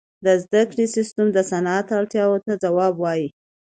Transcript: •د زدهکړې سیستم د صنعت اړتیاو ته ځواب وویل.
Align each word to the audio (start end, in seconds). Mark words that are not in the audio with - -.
•د 0.25 0.27
زدهکړې 0.43 0.85
سیستم 0.95 1.27
د 1.33 1.37
صنعت 1.51 1.87
اړتیاو 1.97 2.35
ته 2.45 2.53
ځواب 2.63 2.93
وویل. 2.97 3.29